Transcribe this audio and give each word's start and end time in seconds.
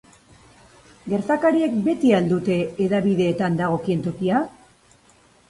Gertakariek 1.11 1.75
beti 1.87 2.15
al 2.21 2.31
dute 2.33 2.57
hedabideetan 2.87 3.61
dagokien 3.61 4.03
tokia? 4.09 4.43